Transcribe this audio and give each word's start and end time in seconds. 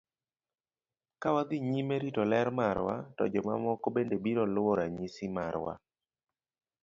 Ka 1.21 1.29
wadhi 1.35 1.57
nyime 1.71 1.95
rito 2.03 2.21
ler 2.31 2.47
marwa, 2.59 2.95
to 3.15 3.23
jomamoko 3.33 3.87
bende 3.95 4.15
biro 4.23 4.43
luwo 4.53 4.71
ranyisi 4.79 5.25
marwa. 5.35 5.73